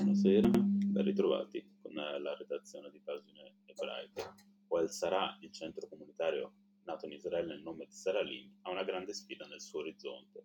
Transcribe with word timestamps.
Buonasera, 0.00 0.48
ben 0.48 1.04
ritrovati 1.04 1.62
con 1.82 1.92
la 1.92 2.34
redazione 2.34 2.90
di 2.90 3.02
pagine 3.04 3.56
ebraiche. 3.66 4.32
Qual 4.66 4.90
sarà 4.90 5.36
il 5.42 5.52
centro 5.52 5.86
comunitario 5.88 6.54
nato 6.84 7.04
in 7.04 7.12
Israele 7.12 7.48
nel 7.48 7.60
nome 7.60 7.84
di 7.84 7.92
Saralim 7.92 8.50
ha 8.62 8.70
una 8.70 8.82
grande 8.82 9.12
sfida 9.12 9.46
nel 9.46 9.60
suo 9.60 9.80
orizzonte, 9.80 10.42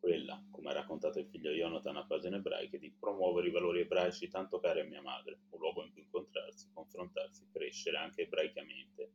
quella, 0.00 0.42
come 0.50 0.70
ha 0.70 0.72
raccontato 0.72 1.18
il 1.18 1.26
figlio 1.26 1.50
Jonathan 1.50 1.98
a 1.98 2.06
pagine 2.06 2.36
ebraiche, 2.36 2.78
di 2.78 2.90
promuovere 2.98 3.48
i 3.48 3.52
valori 3.52 3.80
ebraici 3.80 4.28
tanto 4.28 4.60
cari 4.60 4.80
a 4.80 4.84
mia 4.84 5.02
madre, 5.02 5.40
un 5.50 5.58
luogo 5.58 5.84
in 5.84 5.92
cui 5.92 6.00
incontrarsi, 6.00 6.70
confrontarsi, 6.72 7.50
crescere 7.52 7.98
anche 7.98 8.22
ebraicamente. 8.22 9.10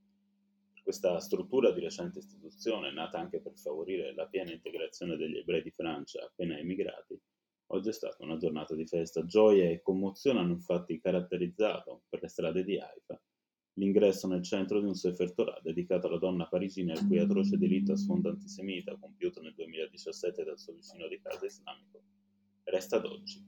Questa 0.83 1.19
struttura 1.19 1.71
di 1.71 1.79
recente 1.79 2.19
istituzione, 2.19 2.93
nata 2.93 3.17
anche 3.17 3.39
per 3.39 3.57
favorire 3.57 4.13
la 4.13 4.27
piena 4.27 4.51
integrazione 4.51 5.17
degli 5.17 5.37
ebrei 5.37 5.63
di 5.63 5.71
Francia 5.71 6.23
appena 6.23 6.55
emigrati, 6.55 7.19
Oggi 7.73 7.87
è 7.87 7.93
stata 7.93 8.21
una 8.23 8.35
giornata 8.35 8.75
di 8.75 8.85
festa. 8.85 9.23
Gioia 9.25 9.69
e 9.69 9.81
commozione 9.81 10.39
hanno 10.39 10.51
infatti 10.51 10.99
caratterizzato, 10.99 12.03
per 12.09 12.21
le 12.21 12.27
strade 12.27 12.65
di 12.65 12.77
Haifa, 12.77 13.21
l'ingresso 13.75 14.27
nel 14.27 14.43
centro 14.43 14.81
di 14.81 14.87
un 14.87 14.93
Sefer 14.93 15.33
Torah 15.33 15.57
dedicato 15.63 16.07
alla 16.07 16.17
donna 16.17 16.47
parigina 16.47 16.91
il 16.91 17.07
cui 17.07 17.19
atroce 17.19 17.57
delitto 17.57 17.93
a 17.93 17.95
sfondo 17.95 18.27
antisemita, 18.27 18.97
compiuto 18.97 19.41
nel 19.41 19.53
2017 19.53 20.43
dal 20.43 20.59
suo 20.59 20.73
vicino 20.73 21.07
di 21.07 21.21
casa 21.21 21.45
islamico, 21.45 22.01
resta 22.65 22.97
ad 22.97 23.05
oggi. 23.05 23.41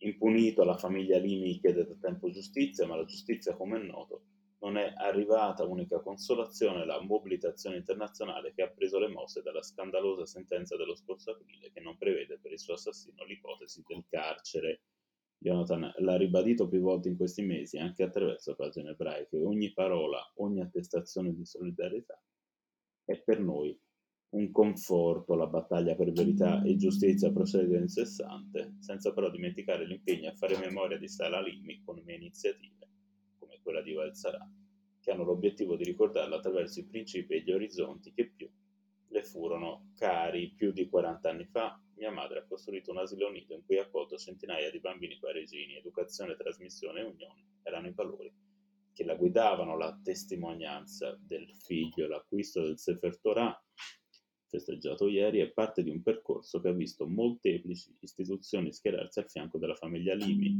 Impunito, 0.00 0.64
la 0.64 0.76
famiglia 0.76 1.16
Limi 1.16 1.58
chiede 1.58 1.86
da 1.86 1.94
tempo 1.94 2.28
giustizia, 2.28 2.86
ma 2.86 2.96
la 2.96 3.06
giustizia, 3.06 3.56
come 3.56 3.80
è 3.80 3.82
noto, 3.82 4.24
non 4.62 4.76
è 4.76 4.92
arrivata 4.96 5.64
unica 5.64 6.00
consolazione 6.00 6.86
la 6.86 7.02
mobilitazione 7.02 7.76
internazionale 7.76 8.52
che 8.54 8.62
ha 8.62 8.70
preso 8.70 8.98
le 8.98 9.08
mosse 9.08 9.42
dalla 9.42 9.62
scandalosa 9.62 10.24
sentenza 10.24 10.76
dello 10.76 10.94
scorso 10.94 11.32
aprile 11.32 11.72
che 11.72 11.80
non 11.80 11.96
prevede 11.98 12.38
per 12.40 12.52
il 12.52 12.60
suo 12.60 12.74
assassino 12.74 13.24
l'ipotesi 13.24 13.82
del 13.86 14.04
carcere. 14.08 14.82
Jonathan 15.38 15.92
l'ha 15.98 16.16
ribadito 16.16 16.68
più 16.68 16.80
volte 16.80 17.08
in 17.08 17.16
questi 17.16 17.42
mesi, 17.42 17.76
anche 17.76 18.04
attraverso 18.04 18.54
pagine 18.54 18.90
ebraiche, 18.90 19.42
ogni 19.42 19.72
parola, 19.72 20.20
ogni 20.36 20.60
attestazione 20.60 21.34
di 21.34 21.44
solidarietà 21.44 22.22
è 23.04 23.20
per 23.20 23.40
noi 23.40 23.76
un 24.34 24.50
conforto, 24.52 25.34
la 25.34 25.48
battaglia 25.48 25.96
per 25.96 26.12
verità 26.12 26.62
e 26.62 26.76
giustizia 26.76 27.32
procede 27.32 27.76
incessante, 27.76 28.76
senza 28.78 29.12
però 29.12 29.28
dimenticare 29.28 29.84
l'impegno 29.84 30.30
a 30.30 30.34
fare 30.34 30.56
memoria 30.56 30.96
di 30.96 31.08
Salah 31.08 31.42
Limi 31.42 31.82
con 31.84 32.00
mie 32.04 32.14
iniziative 32.14 32.81
quella 33.62 33.82
di 33.82 33.92
Valsarà, 33.92 34.46
che 35.00 35.10
hanno 35.10 35.24
l'obiettivo 35.24 35.76
di 35.76 35.84
ricordarla 35.84 36.36
attraverso 36.36 36.80
i 36.80 36.86
principi 36.86 37.34
e 37.34 37.42
gli 37.42 37.52
orizzonti 37.52 38.12
che 38.12 38.30
più 38.34 38.48
le 39.08 39.22
furono 39.22 39.90
cari. 39.96 40.52
Più 40.56 40.72
di 40.72 40.88
40 40.88 41.30
anni 41.30 41.44
fa 41.44 41.80
mia 41.94 42.10
madre 42.10 42.40
ha 42.40 42.44
costruito 42.46 42.90
un 42.90 42.98
asilo 42.98 43.30
nido 43.30 43.54
in 43.54 43.64
cui 43.64 43.78
ha 43.78 43.82
accolto 43.82 44.16
centinaia 44.16 44.70
di 44.70 44.80
bambini 44.80 45.18
parisini. 45.18 45.76
Educazione, 45.76 46.36
trasmissione 46.36 47.00
e 47.00 47.04
unione 47.04 47.44
erano 47.62 47.86
i 47.86 47.92
valori 47.92 48.32
che 48.92 49.04
la 49.04 49.14
guidavano, 49.14 49.76
la 49.76 49.98
testimonianza 50.02 51.18
del 51.18 51.48
figlio, 51.54 52.06
l'acquisto 52.06 52.62
del 52.62 52.78
Sefer 52.78 53.18
Torah 53.20 53.58
festeggiato 54.46 55.08
ieri, 55.08 55.38
è 55.38 55.50
parte 55.50 55.82
di 55.82 55.88
un 55.88 56.02
percorso 56.02 56.60
che 56.60 56.68
ha 56.68 56.72
visto 56.72 57.06
molteplici 57.06 57.96
istituzioni 58.00 58.70
schierarsi 58.70 59.18
al 59.18 59.30
fianco 59.30 59.56
della 59.56 59.74
famiglia 59.74 60.14
Limi, 60.14 60.54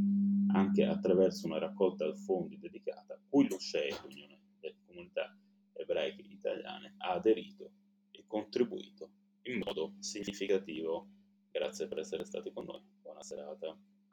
anche 0.53 0.85
attraverso 0.85 1.47
una 1.47 1.59
raccolta 1.59 2.13
fondi 2.15 2.59
dedicata, 2.59 3.21
cui 3.29 3.49
l'USCEI, 3.49 3.95
l'Unione 4.03 4.41
delle 4.61 4.77
Comunità 4.87 5.37
Ebraiche 5.73 6.23
Italiane, 6.23 6.95
ha 6.99 7.13
aderito 7.13 7.71
e 8.11 8.25
contribuito 8.27 9.11
in 9.43 9.61
modo 9.65 9.95
significativo. 9.99 11.09
Grazie 11.51 11.89
per 11.89 11.99
essere 11.99 12.25
stati 12.25 12.53
con 12.53 12.65
noi. 12.65 12.83
Buona 13.01 13.23
serata. 13.23 13.77